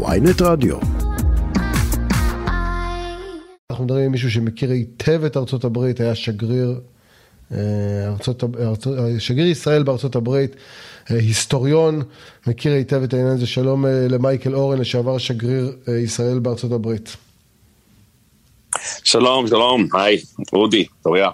ויינט 0.00 0.42
רדיו. 0.42 0.76
אנחנו 3.70 3.84
מדברים 3.84 4.04
עם 4.04 4.12
מישהו 4.12 4.30
שמכיר 4.30 4.70
היטב 4.70 5.24
את 5.24 5.36
ארצות 5.36 5.64
הברית, 5.64 6.00
היה 6.00 6.14
שגריר, 6.14 6.80
אה, 7.52 7.58
ארצות, 8.08 8.44
ארצות, 8.60 8.98
שגריר 9.18 9.46
ישראל 9.46 9.82
בארצות 9.82 10.16
הברית, 10.16 10.56
אה, 11.10 11.16
היסטוריון, 11.16 12.02
מכיר 12.46 12.72
היטב 12.72 13.02
את 13.02 13.12
העניין 13.12 13.32
הזה. 13.32 13.46
שלום 13.46 13.86
אה, 13.86 14.06
למייקל 14.08 14.54
אורן, 14.54 14.78
לשעבר 14.78 15.18
שגריר 15.18 15.76
ישראל 16.04 16.38
בארצות 16.38 16.72
הברית. 16.72 17.16
שלום, 19.04 19.46
שלום, 19.46 19.88
היי, 19.94 20.18
אודי, 20.52 20.84
תוריה. 21.02 21.30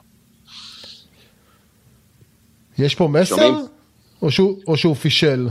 יש 2.79 2.95
פה 2.95 3.09
מסר? 3.09 3.25
שומעים? 3.25 3.55
או 4.23 4.31
שהוא, 4.31 4.59
או 4.67 4.77
שהוא 4.77 4.95
פישל? 4.95 5.49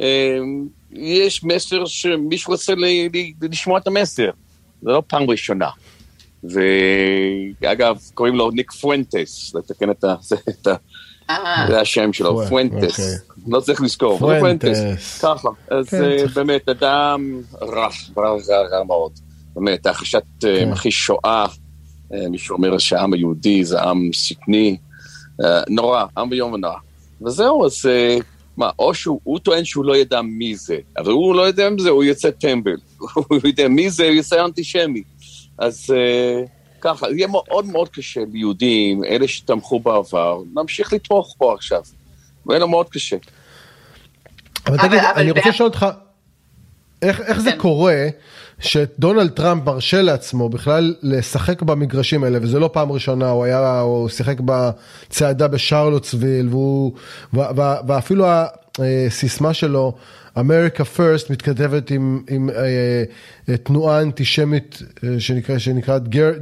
אמ, 0.00 0.66
יש 0.92 1.44
מסר 1.44 1.86
שמישהו 1.86 2.52
רוצה 2.52 2.72
לשמוע 3.42 3.78
את 3.78 3.86
המסר. 3.86 4.30
זה 4.82 4.90
לא 4.90 5.02
פעם 5.06 5.30
ראשונה. 5.30 5.68
ואגב, 6.44 7.98
קוראים 8.14 8.34
לו 8.34 8.50
ניק 8.50 8.72
פואנטס, 8.72 9.54
לתקן 9.54 9.90
את 9.90 10.04
ה... 10.04 10.14
אה. 11.30 11.66
זה 11.68 11.80
השם 11.80 12.12
שלו, 12.12 12.42
פואנטס. 12.48 13.00
אוקיי. 13.00 13.14
לא 13.48 13.60
צריך 13.60 13.80
לזכור, 13.80 14.18
פואנטס. 14.18 15.18
ככה. 15.22 15.48
אז 15.70 15.88
כן, 15.88 16.02
אה, 16.02 16.26
באמת, 16.34 16.68
אדם 16.68 17.40
רע, 17.62 17.88
רע, 18.16 18.36
רע 18.72 18.84
מאוד. 18.84 19.12
באמת, 19.54 19.86
הכחשת 19.86 20.22
אה, 20.44 20.56
כן. 20.60 20.70
מכחיש 20.70 20.94
שואה, 20.94 21.46
מישהו 22.30 22.56
אומר 22.56 22.78
שהעם 22.78 23.12
היהודי 23.12 23.64
זה 23.64 23.82
עם 23.82 24.10
סיכני, 24.14 24.76
נורא, 25.68 26.04
עם 26.18 26.32
איום 26.32 26.52
ונורא. 26.52 26.74
וזהו, 27.22 27.66
אז 27.66 27.86
מה, 28.60 28.70
או 28.78 28.94
שהוא 28.94 29.38
טוען 29.38 29.64
שהוא 29.64 29.84
לא 29.84 29.96
ידע 29.96 30.22
מי 30.22 30.56
זה, 30.56 30.78
אבל 30.98 31.12
הוא 31.12 31.34
לא 31.34 31.42
יודע 31.42 31.70
מי 31.70 31.82
זה, 31.82 31.90
הוא 31.90 32.04
יוצא 32.04 32.30
טמבל. 32.30 32.76
הוא 33.14 33.38
יודע 33.44 33.68
מי 33.68 33.90
זה, 33.90 34.04
הוא 34.04 34.12
יוצא 34.12 34.44
אנטישמי. 34.44 35.02
אז 35.58 35.86
uh, 35.90 36.48
ככה, 36.80 37.06
יהיה 37.10 37.26
מאוד 37.26 37.66
מאוד 37.66 37.88
קשה 37.88 38.20
ליהודים, 38.32 39.04
אלה 39.04 39.28
שתמכו 39.28 39.80
בעבר, 39.80 40.38
להמשיך 40.54 40.92
לתמוך 40.92 41.34
פה 41.38 41.54
עכשיו. 41.54 41.82
ויהיה 42.46 42.60
לו 42.60 42.68
מאוד 42.68 42.88
קשה. 42.88 43.16
אבל 44.66 44.78
תגיד, 44.78 45.00
אני 45.16 45.30
רוצה 45.30 45.48
לשאול 45.48 45.68
אותך, 45.68 45.86
איך, 47.02 47.20
איך 47.20 47.40
זה 47.40 47.52
כן. 47.52 47.58
קורה 47.58 48.06
שדונלד 48.60 49.30
טראמפ 49.30 49.64
מרשה 49.64 50.02
לעצמו 50.02 50.48
בכלל 50.48 50.94
לשחק 51.02 51.62
במגרשים 51.62 52.24
האלה, 52.24 52.38
וזה 52.42 52.58
לא 52.58 52.70
פעם 52.72 52.92
ראשונה, 52.92 53.30
הוא 53.30 53.44
היה, 53.44 53.80
הוא 53.80 54.08
שיחק 54.08 54.36
בצעדה 54.44 55.48
בשרלוטסוויל, 55.48 56.48
והוא, 56.48 56.92
ואפילו 57.86 58.26
הסיסמה 58.78 59.54
שלו, 59.54 59.94
אמריקה 60.38 60.84
פרסט 60.84 61.30
מתכתבת 61.30 61.90
עם, 61.90 62.22
עם 62.30 62.50
אה, 62.50 63.04
אה, 63.48 63.56
תנועה 63.56 64.02
אנטישמית 64.02 64.82
אה, 65.04 65.20
שנקרא, 65.20 65.58
שנקראת 65.58 66.08
גר, 66.08 66.32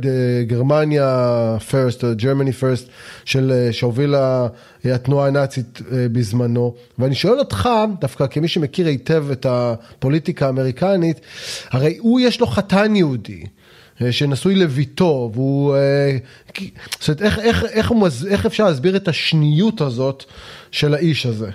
גרמניה 0.47 1.56
פרסט, 1.71 2.05
או 2.05 2.09
גרמני 2.17 2.53
פרסט, 2.53 2.89
שהובילה 3.71 4.49
התנועה 4.84 5.27
הנאצית 5.27 5.83
בזמנו. 5.93 6.75
ואני 6.99 7.15
שואל 7.15 7.39
אותך, 7.39 7.69
דווקא 8.01 8.27
כמי 8.27 8.49
שמכיר 8.49 8.87
היטב 8.87 9.27
את 9.33 9.47
הפוליטיקה 9.49 10.47
האמריקנית, 10.47 11.21
הרי 11.71 11.97
הוא 12.01 12.21
יש 12.21 12.41
לו 12.41 12.47
חתן 12.47 12.97
יהודי. 12.97 13.45
שנשוי 14.11 14.55
לביתו, 14.55 15.31
והוא... 15.34 15.77
זאת 17.01 17.09
אומרת, 17.09 17.23
איך, 17.23 17.39
איך, 17.39 17.65
איך, 17.65 17.93
איך 18.27 18.47
אפשר 18.47 18.65
להסביר 18.65 18.97
את 18.97 19.09
השניות 19.09 19.81
הזאת 19.81 20.25
של 20.71 20.95
האיש 20.95 21.27
הזה? 21.27 21.51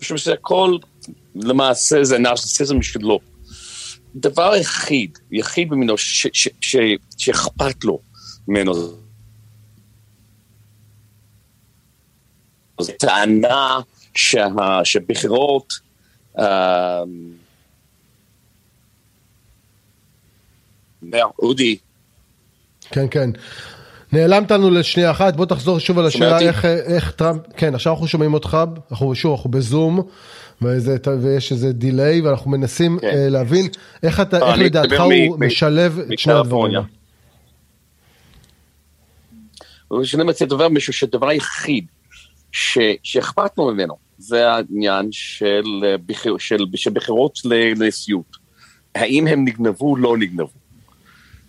משום 0.00 0.18
שזה 0.18 0.32
הכל, 0.32 0.78
למעשה 1.34 2.04
זה 2.04 2.18
נרסיסיזם 2.18 2.82
שלו. 2.82 3.20
דבר 4.14 4.52
היחיד, 4.52 5.18
יחיד 5.30 5.70
במינו, 5.70 5.94
שאכפת 7.18 7.84
לו 7.84 7.98
ממנו, 8.48 8.72
זו 12.80 12.92
טענה 12.98 13.80
שבחירות 14.84 15.72
אה, 16.38 17.02
אודי. 21.38 21.78
כן, 22.90 23.06
כן. 23.10 23.30
נעלמת 24.16 24.50
לנו 24.50 24.70
לשנייה 24.70 25.10
אחת, 25.10 25.36
בוא 25.36 25.46
תחזור 25.46 25.78
שוב 25.78 25.98
על 25.98 26.06
השאלה 26.06 26.38
איך, 26.38 26.64
איך 26.64 27.10
טראמפ, 27.10 27.42
כן 27.56 27.74
עכשיו 27.74 27.92
אנחנו 27.92 28.08
שומעים 28.08 28.34
אותך, 28.34 28.58
אנחנו 28.90 29.14
שוב 29.14 29.32
אנחנו 29.32 29.50
בזום 29.50 30.00
וזה, 30.62 30.96
ויש 31.22 31.52
איזה 31.52 31.72
דיליי 31.72 32.20
ואנחנו 32.20 32.50
מנסים 32.50 32.98
כן. 33.00 33.10
uh, 33.10 33.30
להבין 33.30 33.68
איך, 34.02 34.20
אתה, 34.20 34.48
איך 34.48 34.58
לדעתך 34.58 35.00
הוא 35.00 35.38
מ- 35.38 35.46
משלב 35.46 35.98
מ- 35.98 36.12
את 36.12 36.18
שני 36.18 36.32
הדברים. 36.32 36.72
שאני 40.02 40.24
מציע 40.24 40.46
דבר 40.46 40.68
מישהו 40.68 40.92
שהדבר 40.92 41.28
היחיד 41.28 41.86
שאכפת 43.02 43.58
לו 43.58 43.72
ממנו 43.72 43.96
זה 44.18 44.48
העניין 44.48 45.08
של, 45.12 45.62
של, 46.12 46.38
של, 46.38 46.58
של 46.74 46.90
בחירות 46.90 47.38
לנשיאות. 47.44 48.36
האם 48.94 49.26
הם 49.26 49.44
נגנבו 49.44 49.90
או 49.90 49.96
לא 49.96 50.16
נגנבו. 50.16 50.65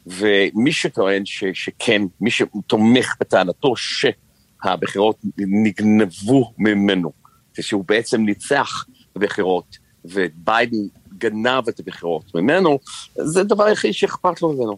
ומי 0.10 0.72
שטוען 0.72 1.26
ש, 1.26 1.44
שכן, 1.54 2.02
מי 2.22 2.32
שתומך 2.32 3.16
בטענתו 3.20 3.74
שהבחירות 3.76 5.18
נגנבו 5.38 6.54
ממנו, 6.58 7.12
שהוא 7.62 7.84
בעצם 7.88 8.22
ניצח 8.22 8.86
בבחירות, 9.16 9.78
וביידן 10.06 10.78
גנב 11.18 11.68
את 11.70 11.80
הבחירות 11.80 12.36
ממנו, 12.36 12.80
זה 13.16 13.42
הדבר 13.42 13.64
היחיד 13.64 13.92
שאכפת 13.92 14.42
לו 14.42 14.54
ממנו. 14.54 14.78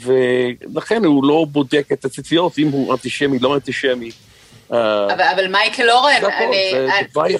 ולכן 0.00 1.04
הוא 1.04 1.24
לא 1.24 1.46
בודק 1.52 1.88
את 1.92 2.04
הציציות, 2.04 2.58
אם 2.58 2.68
הוא 2.68 2.92
אנטישמי, 2.92 3.38
לא 3.38 3.54
אנטישמי. 3.54 4.10
אה, 4.72 5.14
אבל, 5.14 5.24
אבל 5.24 5.46
מייקל 5.46 5.90
אורן, 5.90 6.20
אני, 6.38 6.72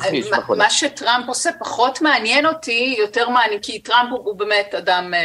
אני, 0.09 0.23
מה 0.57 0.71
שטראמפ 0.71 1.29
עושה 1.29 1.51
פחות 1.59 2.01
מעניין 2.01 2.47
אותי, 2.47 2.97
יותר 2.99 3.29
מעניין, 3.29 3.61
כי 3.61 3.79
טראמפ 3.79 4.11
הוא, 4.11 4.19
הוא 4.25 4.35
באמת 4.35 4.75
אדם, 4.75 5.15
אה, 5.15 5.21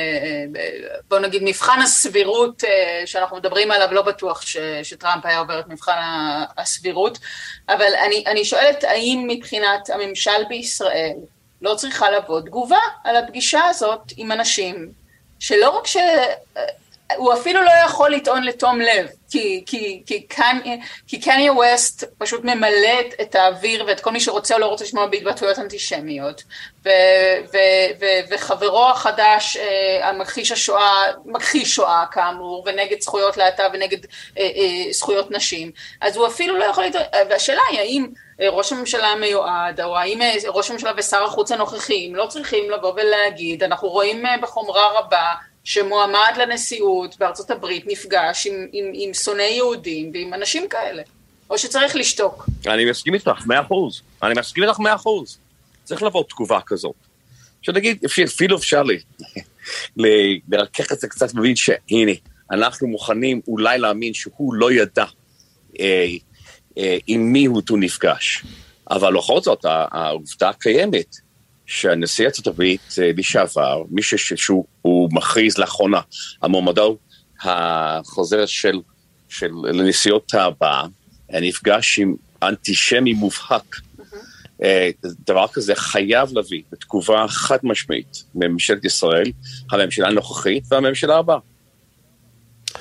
אה, 0.55 0.69
בוא 1.09 1.19
נגיד, 1.19 1.43
מבחן 1.43 1.81
הסבירות 1.81 2.63
שאנחנו 3.05 3.37
מדברים 3.37 3.71
עליו, 3.71 3.87
לא 3.91 4.01
בטוח 4.01 4.41
ש, 4.41 4.57
שטראמפ 4.83 5.25
היה 5.25 5.39
עובר 5.39 5.59
את 5.59 5.67
מבחן 5.67 5.97
הסבירות, 6.57 7.17
אבל 7.69 7.91
אני, 8.05 8.23
אני 8.27 8.45
שואלת, 8.45 8.83
האם 8.83 9.25
מבחינת 9.27 9.89
הממשל 9.89 10.43
בישראל 10.49 11.15
לא 11.61 11.75
צריכה 11.75 12.11
לבוא 12.11 12.41
תגובה 12.41 12.79
על 13.03 13.15
הפגישה 13.15 13.61
הזאת 13.65 14.01
עם 14.17 14.31
אנשים, 14.31 14.91
שלא 15.39 15.69
רק 15.69 15.87
ש... 15.87 15.97
הוא 17.17 17.33
אפילו 17.33 17.61
לא 17.61 17.71
יכול 17.85 18.11
לטעון 18.11 18.43
לתום 18.43 18.81
לב, 18.81 19.07
כי, 19.31 19.63
כי, 19.65 20.03
כי, 20.05 20.27
כי 21.07 21.19
קניה 21.19 21.53
ווסט 21.53 22.03
פשוט 22.17 22.43
ממלא 22.43 22.99
את 23.21 23.35
האוויר 23.35 23.85
ואת 23.87 23.99
כל 23.99 24.11
מי 24.11 24.19
שרוצה 24.19 24.55
או 24.55 24.59
לא 24.59 24.65
רוצה 24.65 24.83
לשמוע 24.83 25.05
בהתבטאויות 25.05 25.59
אנטישמיות, 25.59 26.43
ו, 26.85 26.89
ו, 27.53 27.57
ו, 27.99 28.05
וחברו 28.29 28.85
החדש, 28.89 29.57
אה, 29.57 30.09
המכחיש 30.09 30.51
השואה, 30.51 31.03
מכחיש 31.25 31.75
שואה 31.75 32.03
כאמור, 32.11 32.63
ונגד 32.67 33.01
זכויות 33.01 33.37
להט"ב 33.37 33.69
ונגד 33.73 34.05
אה, 34.37 34.43
אה, 34.55 34.91
זכויות 34.91 35.31
נשים, 35.31 35.71
אז 36.01 36.17
הוא 36.17 36.27
אפילו 36.27 36.57
לא 36.57 36.63
יכול 36.63 36.83
לטעון, 36.83 37.03
והשאלה 37.29 37.61
היא 37.69 37.79
האם 37.79 38.07
ראש 38.51 38.71
הממשלה 38.71 39.07
המיועד, 39.07 39.81
או 39.81 39.97
האם 39.97 40.19
ראש 40.47 40.69
הממשלה 40.69 40.91
ושר 40.97 41.23
החוץ 41.23 41.51
הנוכחיים 41.51 42.15
לא 42.15 42.25
צריכים 42.25 42.71
לבוא 42.71 42.93
ולהגיד, 42.95 43.63
אנחנו 43.63 43.87
רואים 43.89 44.23
בחומרה 44.41 44.99
רבה 44.99 45.33
שמועמד 45.65 46.33
לנשיאות 46.37 47.17
בארצות 47.19 47.51
הברית 47.51 47.83
נפגש 47.87 48.47
עם, 48.47 48.67
עם, 48.71 48.85
עם 48.93 49.13
שונאי 49.13 49.53
יהודים 49.53 50.11
ועם 50.13 50.33
אנשים 50.33 50.69
כאלה, 50.69 51.03
או 51.49 51.57
שצריך 51.57 51.95
לשתוק. 51.95 52.49
אני 52.67 52.85
מסכים 52.85 53.13
איתך, 53.13 53.45
מאה 53.45 53.61
אחוז. 53.61 54.01
אני 54.23 54.33
מסכים 54.39 54.63
איתך 54.63 54.79
מאה 54.79 54.95
אחוז. 54.95 55.37
צריך 55.83 56.03
לבוא 56.03 56.23
תגובה 56.29 56.59
כזאת. 56.65 56.95
שנגיד, 57.61 58.05
אפילו 58.05 58.57
אפשר 58.57 58.83
לי, 58.83 58.99
לרכך 60.51 60.91
את 60.91 60.99
זה 60.99 61.07
קצת, 61.07 61.33
מבין 61.33 61.55
שהנה, 61.55 62.11
אנחנו 62.51 62.87
מוכנים 62.87 63.41
אולי 63.47 63.77
להאמין 63.77 64.13
שהוא 64.13 64.53
לא 64.53 64.71
ידע 64.71 65.05
אה, 65.79 66.07
אה, 66.77 66.97
עם 67.07 67.33
מי 67.33 67.45
הוא 67.45 67.61
נפגש. 67.71 68.43
אבל 68.91 69.17
בכל 69.17 69.41
זאת, 69.41 69.65
העובדה 69.91 70.51
קיימת. 70.53 71.24
שנשיא 71.65 72.25
ארצות 72.25 72.47
הברית 72.47 72.95
אה, 73.01 73.11
לשעבר, 73.17 73.83
מי 73.89 74.01
שהוא 74.35 75.09
מכריז 75.11 75.57
לאחרונה 75.57 76.01
על 76.41 76.49
מועמדו 76.49 76.97
החוזר 77.41 78.45
של, 78.45 78.79
של 79.29 79.51
לנשיאות 79.63 80.33
הבאה, 80.33 80.83
נפגש 81.29 81.99
עם 81.99 82.15
אנטישמי 82.43 83.13
מובהק. 83.13 83.75
אה, 84.63 84.89
דבר 85.03 85.45
כזה 85.53 85.75
חייב 85.75 86.29
להביא 86.33 86.61
בתגובה 86.71 87.25
חד 87.29 87.57
משמעית 87.63 88.23
מממשלת 88.35 88.85
ישראל, 88.85 89.31
הממשלה 89.71 90.07
הנוכחית 90.07 90.63
והממשלה 90.71 91.17
הבאה. 91.17 91.37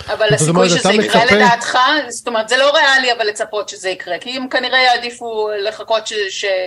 אבל 0.06 0.34
הסיכוי 0.34 0.69
שזה 0.69 0.92
יקרה 0.92 1.25
מצפה... 1.25 1.36
לדעתך, 1.36 1.78
זאת 2.08 2.28
אומרת 2.28 2.48
זה 2.48 2.56
לא 2.56 2.76
ריאלי 2.76 3.12
אבל 3.12 3.26
לצפות 3.26 3.69
שזה 3.69 3.88
יקרה, 3.88 4.19
כי 4.19 4.36
הם 4.36 4.48
כנראה 4.48 4.78
יעדיפו 4.78 5.48
לחכות 5.64 6.02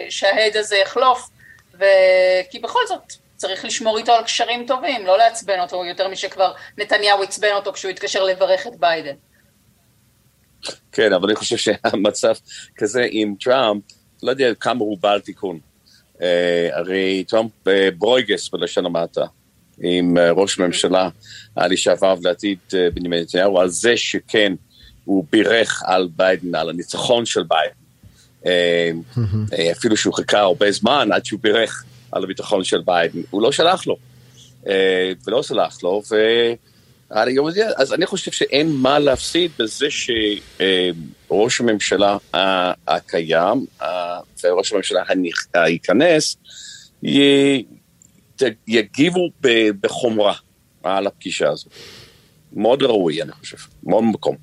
שההד 0.09 0.57
הזה 0.57 0.75
יחלוף, 0.75 1.29
כי 2.51 2.59
בכל 2.59 2.79
זאת 2.87 3.13
צריך 3.35 3.65
לשמור 3.65 3.97
איתו 3.97 4.11
על 4.11 4.23
קשרים 4.23 4.65
טובים, 4.67 5.05
לא 5.05 5.17
לעצבן 5.17 5.59
אותו 5.59 5.85
יותר 5.85 6.07
משכבר 6.07 6.51
נתניהו 6.77 7.23
עצבן 7.23 7.51
אותו 7.55 7.73
כשהוא 7.73 7.91
התקשר 7.91 8.23
לברך 8.23 8.67
את 8.67 8.79
ביידן. 8.79 9.15
כן, 10.91 11.13
אבל 11.13 11.25
אני 11.29 11.35
חושב 11.35 11.57
שהמצב 11.57 12.33
כזה 12.75 13.07
עם 13.11 13.35
טראמפ, 13.43 13.83
לא 14.23 14.31
יודע 14.31 14.53
כמה 14.59 14.79
הוא 14.79 14.97
בר 15.01 15.19
תיקון. 15.19 15.59
Uh, 16.15 16.19
הרי 16.73 17.23
טראמפ 17.27 17.51
uh, 17.67 17.71
ברויגס 17.97 18.49
בלשון 18.49 18.85
המעטה, 18.85 19.25
עם 19.81 20.17
uh, 20.17 20.21
ראש 20.35 20.59
ממשלה 20.59 21.09
לשעבר 21.57 22.15
ולעתיד 22.21 22.57
uh, 22.69 22.75
בנימין 22.93 23.21
נתניהו, 23.21 23.59
על 23.59 23.69
זה 23.69 23.97
שכן 23.97 24.53
הוא 25.05 25.25
בירך 25.31 25.83
על 25.85 26.09
ביידן, 26.15 26.55
על 26.55 26.69
הניצחון 26.69 27.25
של 27.25 27.43
ביידן. 27.43 27.75
Uh, 28.47 28.49
uh, 29.17 29.55
אפילו 29.71 29.97
שהוא 29.97 30.13
חיכה 30.13 30.39
הרבה 30.39 30.71
זמן 30.71 31.09
עד 31.11 31.25
שהוא 31.25 31.39
בירך 31.43 31.83
על 32.11 32.23
הניצחון 32.23 32.63
של 32.63 32.81
ביידן, 32.85 33.19
הוא 33.29 33.41
לא 33.41 33.51
שלח 33.51 33.87
לו, 33.87 33.97
uh, 34.63 34.67
ולא 35.27 35.41
סלח 35.41 35.83
לו, 35.83 36.01
ו... 36.11 36.15
אז 37.77 37.93
אני 37.93 38.05
חושב 38.05 38.31
שאין 38.31 38.71
מה 38.71 38.99
להפסיד 38.99 39.51
בזה 39.59 39.87
שראש 39.89 41.61
הממשלה 41.61 42.17
הקיים 42.87 43.65
וראש 44.43 44.73
הממשלה 44.73 45.03
ייכנס, 45.67 46.37
יגיבו 48.67 49.29
בחומרה 49.81 50.33
על 50.83 51.07
הפגישה 51.07 51.49
הזאת. 51.49 51.73
מאוד 52.53 52.83
ראוי, 52.83 53.21
אני 53.21 53.31
חושב, 53.31 53.57
מאוד 53.83 54.03
מקום. 54.03 54.35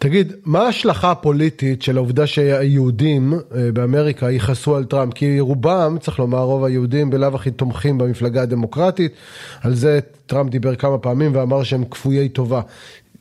תגיד, 0.00 0.32
מה 0.44 0.62
ההשלכה 0.62 1.10
הפוליטית 1.10 1.82
של 1.82 1.96
העובדה 1.96 2.26
שהיהודים 2.26 3.32
אה, 3.32 3.72
באמריקה 3.72 4.30
יכעסו 4.30 4.76
על 4.76 4.84
טראמפ? 4.84 5.14
כי 5.14 5.40
רובם, 5.40 5.96
צריך 6.00 6.18
לומר, 6.18 6.38
רוב 6.38 6.64
היהודים 6.64 7.10
בלאו 7.10 7.34
הכי 7.34 7.50
תומכים 7.50 7.98
במפלגה 7.98 8.42
הדמוקרטית. 8.42 9.12
על 9.62 9.74
זה 9.74 10.00
טראמפ 10.26 10.50
דיבר 10.50 10.74
כמה 10.74 10.98
פעמים 10.98 11.36
ואמר 11.36 11.62
שהם 11.62 11.84
כפויי 11.84 12.28
טובה. 12.28 12.60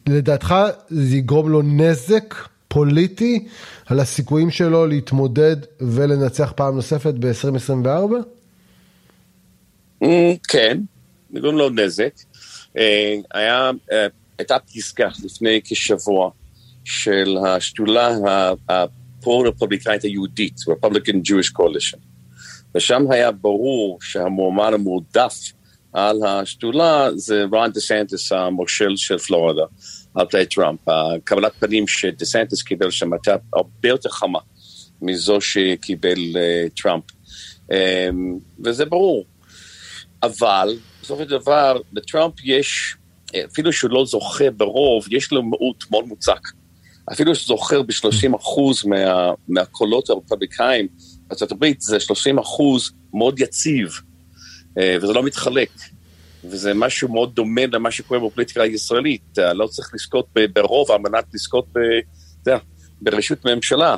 לדעתך 0.10 0.56
זה 0.90 1.18
יגרום 1.18 1.50
לו 1.50 1.62
נזק 1.62 2.36
פוליטי 2.68 3.48
על 3.86 4.00
הסיכויים 4.00 4.50
שלו 4.50 4.88
להתמודד 4.88 5.56
ולנצח 5.82 6.54
פעם 6.56 6.76
נוספת 6.76 7.14
ב-2024? 7.14 8.14
Mm, 10.04 10.08
כן, 10.48 10.78
יגרום 11.34 11.58
לו 11.58 11.70
נזק. 11.70 12.14
אה, 12.78 13.16
היה, 13.34 13.72
אה, 13.92 14.08
הייתה 14.38 14.56
פסקה 14.60 15.08
לפני 15.24 15.62
כשבוע 15.64 16.30
של 16.88 17.38
השדולה 17.48 18.18
הפרו-רפובליקאית 18.70 20.04
היהודית, 20.04 20.56
Republican 20.60 21.16
Jewish 21.30 21.52
Coalition. 21.60 22.00
ושם 22.76 23.12
היה 23.12 23.32
ברור 23.32 23.98
שהמועמד 24.02 24.74
המועדף 24.74 25.34
על 25.94 26.24
השדולה 26.26 27.10
זה 27.16 27.44
רון 27.52 27.72
דה 27.72 27.80
סנטס 27.80 28.32
המושל 28.32 28.94
של 28.96 29.18
פלורידה, 29.18 29.64
על 30.16 30.26
פני 30.30 30.46
טראמפ. 30.46 30.80
קבלת 31.24 31.52
פנים 31.60 31.88
שדה 31.88 32.26
סנטס 32.26 32.62
קיבל 32.62 32.92
שם 32.92 33.14
הייתה 33.14 33.36
הרבה 33.54 33.88
יותר 33.90 34.10
חמה 34.10 34.40
מזו 35.02 35.42
שקיבל 35.42 36.18
uh, 36.18 36.82
טראמפ. 36.82 37.04
Um, 37.72 37.76
וזה 38.66 38.86
ברור. 38.86 39.26
אבל 40.24 40.78
בסופו 41.02 41.24
של 41.24 41.30
דבר, 41.30 41.78
לטראמפ 41.94 42.34
יש, 42.44 42.96
אפילו 43.46 43.74
שהוא 43.74 43.92
לא 43.92 44.06
זוכה 44.06 44.52
ברוב, 44.52 45.06
יש 45.12 45.32
לו 45.32 45.44
מיעוט 45.44 45.84
מאוד 45.92 46.08
מוצק. 46.08 46.42
אפילו 47.12 47.36
שזוכה 47.36 47.82
ב-30 47.82 48.36
אחוז 48.36 48.86
מה, 48.86 49.32
מהקולות 49.48 50.10
הרפובליקאים 50.10 50.88
בארצות 51.28 51.52
הברית, 51.52 51.82
זה 51.82 52.00
30 52.00 52.40
אחוז 52.40 52.92
מאוד 53.14 53.40
יציב, 53.40 53.90
אה, 54.78 54.98
וזה 55.02 55.14
לא 55.14 55.24
מתחלק. 55.24 55.70
וזה 56.44 56.74
משהו 56.74 57.10
מאוד 57.10 57.36
דומה 57.36 57.62
למה 57.72 57.92
שקורה 57.92 58.20
בפוליטיקה 58.20 58.64
הישראלית. 58.64 59.40
אה, 59.40 59.54
לא 59.54 59.68
צריך 59.68 59.92
לזכות 59.94 60.28
ברוב 60.54 60.92
על 60.92 60.98
מנת 60.98 61.26
לזכות 61.34 61.66
ב, 61.74 61.80
יודע, 62.48 62.58
בראשות 63.02 63.46
ממשלה. 63.46 63.96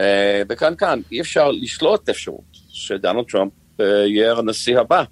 אה, 0.00 0.42
וכאן 0.48 0.74
כאן, 0.78 1.00
אי 1.12 1.20
אפשר 1.20 1.50
לשלוט 1.50 2.02
את 2.02 2.08
האפשרות 2.08 2.56
שדונלד 2.68 3.24
טראמפ 3.24 3.52
יהיה 4.06 4.32
הנשיא 4.32 4.78
הבא 4.78 5.04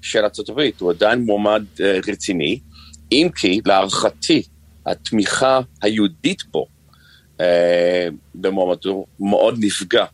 של 0.00 0.18
ארצות 0.18 0.48
הברית. 0.48 0.80
הוא 0.80 0.90
עדיין 0.90 1.22
מועמד 1.22 1.64
רציני, 2.08 2.60
אם 3.12 3.28
כי 3.34 3.60
להערכתי 3.66 4.42
התמיכה 4.86 5.60
היהודית 5.82 6.42
אה, 6.42 6.60
במועמדו 8.34 9.06
מאוד 9.20 9.54
נפגע 9.58 10.04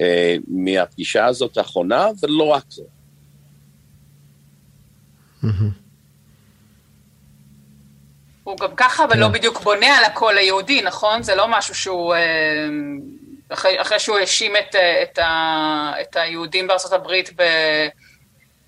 אה, 0.00 0.36
מהפגישה 0.48 1.26
הזאת 1.26 1.56
האחרונה, 1.56 2.08
ולא 2.22 2.44
רק 2.44 2.64
זה. 2.68 2.82
הוא 8.44 8.56
גם 8.58 8.74
ככה 8.76 9.04
ולא 9.10 9.26
כן. 9.26 9.32
בדיוק 9.32 9.60
בונה 9.60 9.98
על 9.98 10.04
הקול 10.04 10.38
היהודי, 10.38 10.82
נכון? 10.82 11.22
זה 11.22 11.34
לא 11.34 11.48
משהו 11.48 11.74
שהוא... 11.74 12.14
אה, 12.14 12.68
אחרי, 13.48 13.80
אחרי 13.80 13.98
שהוא 13.98 14.18
האשים 14.18 14.52
את, 14.56 14.76
את, 15.02 15.18
את 16.00 16.16
היהודים 16.16 16.66
בארצות 16.68 16.92
הברית 16.92 17.30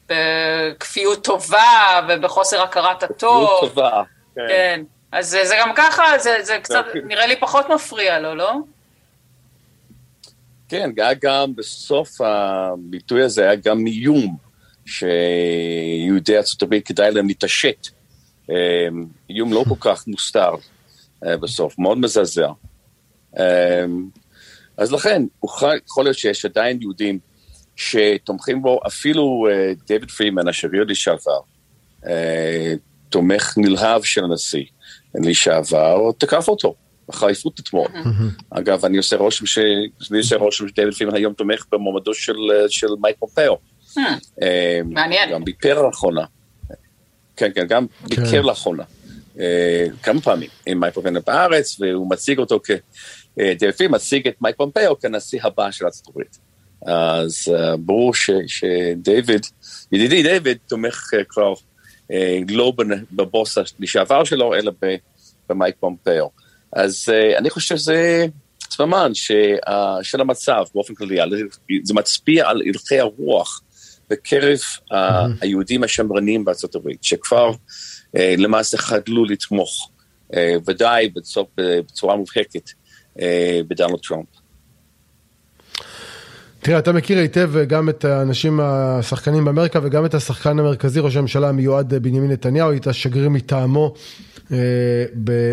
בכפיות 0.06 1.24
טובה 1.24 2.00
ובחוסר 2.08 2.62
הכרת 2.62 3.02
הטוב. 3.02 3.46
כפיות 3.46 3.60
טובה, 3.60 4.02
כן. 4.34 4.40
כן. 4.48 4.82
אז 5.12 5.30
זה, 5.30 5.44
זה 5.44 5.54
גם 5.60 5.70
ככה, 5.76 6.02
זה, 6.18 6.36
זה 6.42 6.58
קצת, 6.62 6.84
נראה 7.04 7.26
לי 7.26 7.36
פחות 7.40 7.66
מפריע 7.74 8.20
לו, 8.20 8.34
לא? 8.34 8.52
כן, 10.68 10.90
היה 10.96 11.14
גם 11.14 11.54
בסוף 11.56 12.20
הביטוי 12.20 13.22
הזה, 13.22 13.42
היה 13.42 13.54
גם 13.54 13.86
איום 13.86 14.36
שיהודי 14.86 16.36
ארצות 16.36 16.62
הברית 16.62 16.86
כדאי 16.86 17.10
להם 17.10 17.28
להתעשת. 17.28 17.86
אמ, 18.50 19.06
איום 19.30 19.52
לא 19.52 19.64
כל 19.68 19.74
כך 19.80 20.06
מוסתר 20.06 20.50
אה, 21.26 21.36
בסוף, 21.36 21.78
מאוד 21.78 21.98
מזעזע. 21.98 22.48
אמ, 23.38 24.08
אז 24.76 24.92
לכן, 24.92 25.22
יכול 25.44 26.04
להיות 26.04 26.18
שיש 26.18 26.44
עדיין 26.44 26.78
יהודים 26.80 27.18
שתומכים 27.76 28.62
בו, 28.62 28.80
אפילו 28.86 29.48
אה, 29.50 29.72
דויד 29.88 30.10
פרימן, 30.10 30.48
השגריר 30.48 30.84
לשעבר, 30.84 31.40
אה, 32.06 32.74
תומך 33.08 33.54
נלהב 33.56 34.02
של 34.02 34.24
הנשיא. 34.24 34.64
לשעבר, 35.14 36.10
תקף 36.18 36.48
אותו. 36.48 36.74
בחריפות 37.10 37.60
אתמול. 37.60 37.88
אגב, 38.50 38.84
אני 38.84 38.96
עושה 38.96 39.16
רושם 39.16 39.46
ש... 39.46 39.58
אני 40.10 40.18
עושה 40.18 40.36
רושם 40.36 40.68
שדייוויד 40.68 40.94
פרידמן 40.94 41.14
היום 41.14 41.32
תומך 41.32 41.66
במועמדו 41.72 42.14
של, 42.14 42.36
של 42.68 42.86
מייק 43.00 43.16
פומפאו. 43.18 43.58
אה, 44.42 44.80
מעניין. 44.84 45.30
גם 45.30 45.44
ביקר 45.44 45.82
לאחרונה. 45.82 46.24
כן, 47.36 47.50
כן, 47.54 47.66
גם 47.66 47.86
כן. 47.86 48.08
ביקר 48.08 48.40
לאחרונה. 48.40 48.82
אה, 49.40 49.86
כמה 50.02 50.20
פעמים 50.20 50.48
עם 50.66 50.80
מייק 50.80 50.94
פומפאו 50.94 51.20
בארץ, 51.26 51.80
והוא 51.80 52.10
מציג 52.10 52.38
אותו 52.38 52.60
כ... 52.64 52.70
אה, 53.40 53.54
דייוויד 53.58 53.76
פרידמן 53.76 53.94
מציג 53.94 54.28
את 54.28 54.34
מייק 54.40 54.56
פומפאו 54.56 54.98
כנשיא 55.00 55.40
הבא 55.42 55.70
של 55.70 55.84
ארצות 55.84 56.08
הברית. 56.08 56.38
אז 56.86 57.54
ברור 57.78 58.12
שדייוויד, 58.46 59.46
ידידי 59.92 60.22
דייוויד 60.22 60.58
תומך 60.66 61.10
כבר 61.28 61.54
לא 62.48 62.72
בבוס 63.12 63.58
לשעבר 63.80 64.24
שלו, 64.24 64.54
אלא 64.54 64.72
במייק 65.48 65.74
פומפאו. 65.80 66.30
אז 66.72 67.08
אה, 67.12 67.38
אני 67.38 67.50
חושב 67.50 67.76
שזה 67.76 68.26
סממן 68.70 69.14
של 70.02 70.20
המצב 70.20 70.64
באופן 70.74 70.94
כללי, 70.94 71.18
זה 71.82 71.94
מצביע 71.94 72.48
על 72.48 72.62
הלכי 72.66 72.98
הרוח 72.98 73.62
בקרב 74.10 74.58
היהודים 75.40 75.84
השמרנים 75.84 76.44
בארצות 76.44 76.74
הברית, 76.74 77.04
שכבר 77.04 77.50
אה, 78.16 78.34
למעשה 78.38 78.78
חדלו 78.78 79.24
לתמוך, 79.24 79.90
ודאי 80.66 81.10
בצורה 81.56 82.16
מובהקת 82.16 82.70
בדונלד 83.68 83.98
טראמפ. 84.08 84.39
תראה, 86.62 86.78
אתה 86.78 86.92
מכיר 86.92 87.18
היטב 87.18 87.52
גם 87.66 87.88
את 87.88 88.04
האנשים, 88.04 88.60
השחקנים 88.62 89.44
באמריקה 89.44 89.78
וגם 89.82 90.04
את 90.04 90.14
השחקן 90.14 90.58
המרכזי, 90.58 91.00
ראש 91.00 91.16
הממשלה 91.16 91.48
המיועד 91.48 91.94
בנימין 91.94 92.30
נתניהו, 92.30 92.70
היית 92.70 92.86
שגריר 92.92 93.28
מטעמו 93.28 93.94
אה, 94.52 94.58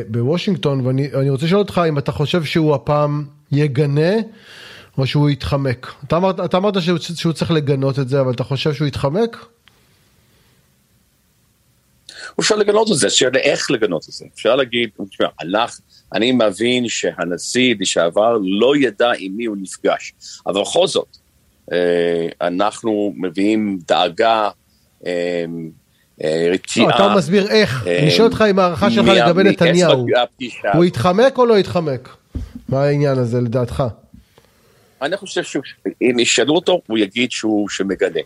בוושינגטון, 0.08 0.86
ואני 0.86 1.30
רוצה 1.30 1.46
לשאול 1.46 1.60
אותך 1.60 1.82
אם 1.90 1.98
אתה 1.98 2.12
חושב 2.12 2.44
שהוא 2.44 2.76
הפעם 2.76 3.26
יגנה 3.52 4.12
או 4.98 5.08
שהוא 5.08 5.30
יתחמק. 5.30 5.94
אתה 6.08 6.18
אמרת, 6.18 6.40
אתה 6.40 6.58
אמרת 6.58 6.82
שהוא, 6.82 6.98
שהוא 7.00 7.34
צריך 7.34 7.52
לגנות 7.52 8.00
את 8.00 8.10
זה, 8.10 8.22
אבל 8.22 8.32
אתה 8.32 8.44
חושב 8.44 8.74
שהוא 8.74 8.88
יתחמק? 8.88 9.46
אפשר 12.40 12.56
לגנות 12.56 12.92
את 12.92 12.98
זה, 12.98 13.08
אפשר 13.08 13.30
איך 13.36 13.72
לגנות 13.72 14.04
את 14.10 14.14
זה. 14.14 14.26
אפשר 14.36 14.56
להגיד, 14.56 14.90
הלך, 15.40 15.80
אני 16.14 16.32
מבין 16.32 16.90
שהנשיא 16.90 17.76
לשעבר 17.80 18.38
לא 18.42 18.78
ידע 18.78 19.12
עם 19.18 19.32
מי 19.38 19.46
הוא 19.46 19.58
נפגש, 19.62 20.14
אבל 20.48 20.62
בכל 20.62 20.88
זאת, 20.88 21.18
אה, 21.72 22.28
אנחנו 22.42 23.14
מביאים 23.18 23.80
דאגה 23.88 24.50
אה, 25.06 25.46
רתיעה. 26.54 26.96
אתה 26.96 27.16
מסביר 27.18 27.48
איך, 27.48 27.88
אני 27.88 28.12
שואל 28.12 28.28
אותך 28.28 28.42
עם 28.42 28.60
הערכה 28.60 28.92
שלך 28.92 29.08
לגבי 29.08 29.44
נתניהו, 29.44 30.06
הוא 30.74 30.86
יתחמק 30.86 31.38
או 31.38 31.46
לא 31.46 31.60
יתחמק? 31.60 32.10
מה 32.70 32.84
העניין 32.84 33.18
הזה 33.18 33.42
לדעתך? 33.42 33.84
אני 35.02 35.18
חושב 35.18 35.44
שאם 35.44 36.20
ישאלו 36.20 36.56
אותו, 36.56 36.82
הוא 36.88 36.98
יגיד 36.98 37.32
שהוא 37.32 37.68
מגנה. 37.86 38.20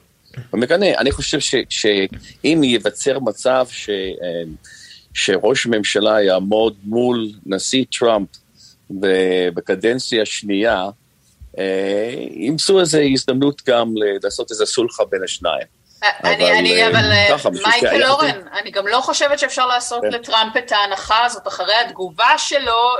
מגנה. 0.53 0.97
אני 0.97 1.11
חושב 1.11 1.61
שאם 1.69 2.61
ייווצר 2.63 3.19
מצב 3.19 3.65
ש... 3.69 3.89
שראש 5.13 5.65
הממשלה 5.65 6.21
יעמוד 6.21 6.75
מול 6.83 7.31
נשיא 7.45 7.85
טראמפ 7.99 8.27
בקדנציה 9.53 10.25
שנייה, 10.25 10.89
אה, 11.57 12.13
ימצאו 12.31 12.79
איזו 12.79 12.99
הזדמנות 13.13 13.61
גם 13.67 13.93
לעשות 14.23 14.51
איזה 14.51 14.65
סולחה 14.65 15.03
בין 15.11 15.23
השניים. 15.23 15.80
אני, 16.03 16.59
אני, 16.59 16.87
אבל 16.87 17.11
אה, 17.11 17.35
מייקל 17.65 18.03
אורן, 18.03 18.47
אני 18.61 18.71
גם 18.71 18.87
לא 18.87 19.01
חושבת 19.01 19.39
שאפשר 19.39 19.65
לעשות 19.65 20.01
כן. 20.01 20.07
לטראמפ 20.07 20.57
את 20.57 20.71
ההנחה 20.71 21.25
הזאת 21.25 21.47
אחרי 21.47 21.75
התגובה 21.75 22.37
שלו 22.37 22.93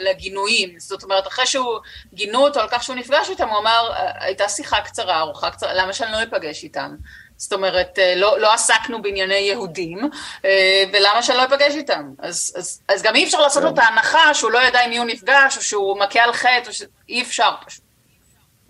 לגינויים. 0.00 0.74
זאת 0.78 1.02
אומרת, 1.02 1.26
אחרי 1.26 1.46
שהוא 1.46 1.78
גינו 2.14 2.38
אותו 2.38 2.60
על 2.60 2.68
כך 2.70 2.82
שהוא 2.82 2.96
נפגש 2.96 3.30
איתם, 3.30 3.48
הוא 3.48 3.58
אמר, 3.58 3.92
הייתה 4.20 4.48
שיחה 4.48 4.80
קצרה, 4.80 5.18
ארוחה 5.18 5.50
קצרה, 5.50 5.74
למה 5.74 5.92
שאני 5.92 6.12
לא 6.12 6.22
אפגש 6.22 6.64
איתם? 6.64 6.94
זאת 7.36 7.52
אומרת, 7.52 7.98
אה, 7.98 8.14
לא, 8.16 8.40
לא 8.40 8.52
עסקנו 8.52 9.02
בענייני 9.02 9.34
יהודים, 9.34 10.10
אה, 10.44 10.84
ולמה 10.92 11.22
שאני 11.22 11.38
לא 11.38 11.44
אפגש 11.44 11.74
איתם? 11.74 12.10
אז, 12.18 12.54
אז, 12.56 12.80
אז 12.88 13.02
גם 13.02 13.16
אי 13.16 13.24
אפשר 13.24 13.40
לעשות 13.40 13.62
לו 13.62 13.70
את 13.70 13.74
כן. 13.74 13.80
ההנחה 13.80 14.34
שהוא 14.34 14.50
לא 14.50 14.58
ידע 14.58 14.80
עם 14.80 14.90
מי 14.90 14.98
הוא 14.98 15.06
נפגש, 15.06 15.56
או 15.56 15.62
שהוא 15.62 15.98
מכה 15.98 16.22
על 16.22 16.32
חטא, 16.32 16.62
או 16.66 16.72
ש... 16.72 16.82
אי 17.08 17.22
אפשר 17.22 17.50
פשוט. 17.66 17.89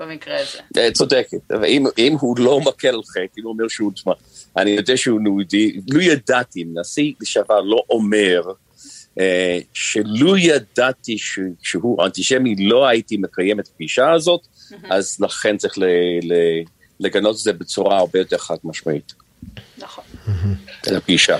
במקרה 0.00 0.36
הזה. 0.40 0.58
אה, 0.76 0.90
צודקת, 0.92 1.52
אם, 1.66 1.86
אם 1.98 2.16
הוא 2.20 2.38
לא 2.38 2.60
מכה 2.60 2.88
על 2.88 3.00
חטא, 3.02 3.38
אם 3.38 3.44
הוא 3.44 3.52
אומר 3.52 3.68
שהוא, 3.68 3.92
תשמע, 3.92 4.12
אני 4.56 4.70
יודע 4.70 4.96
שהוא 4.96 5.20
נודי, 5.20 5.80
לו 5.90 6.00
ידעתי, 6.00 6.64
נשיא 6.74 7.12
לשעבר 7.20 7.60
לא 7.60 7.82
אומר 7.90 8.42
אה, 9.20 9.58
שלו 9.72 10.36
ידעתי 10.36 11.18
ש, 11.18 11.38
שהוא 11.62 12.04
אנטישמי, 12.04 12.54
לא 12.58 12.86
הייתי 12.86 13.16
מקיים 13.16 13.60
את 13.60 13.68
הפגישה 13.68 14.12
הזאת. 14.12 14.40
אז 14.90 15.16
לכן 15.20 15.56
צריך 15.56 15.78
ל, 15.78 15.84
ל, 16.22 16.34
לגנות 17.00 17.34
את 17.34 17.40
זה 17.40 17.52
בצורה 17.52 17.98
הרבה 17.98 18.18
יותר 18.18 18.38
חד 18.38 18.56
משמעית. 18.64 19.12
נכון. 19.78 20.04
את 20.80 20.92
הפגישה. 20.96 21.38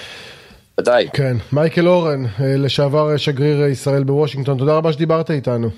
ודאי. 0.80 1.08
כן, 1.12 1.36
מייקל 1.52 1.88
אורן, 1.88 2.24
אה, 2.24 2.56
לשעבר 2.56 3.16
שגריר 3.16 3.62
ישראל 3.64 4.04
בוושינגטון, 4.04 4.58
תודה 4.58 4.72
רבה 4.72 4.92
שדיברת 4.92 5.30
איתנו. 5.30 5.70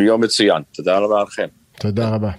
יום 0.00 0.20
מצוין, 0.24 0.62
תודה 0.74 0.98
רבה 0.98 1.22
לכם. 1.22 1.46
תודה 1.78 2.08
רבה. 2.14 2.30